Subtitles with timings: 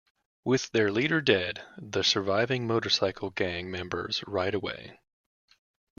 [0.43, 4.97] With their leader dead, the surviving motorcycle gang members ride away.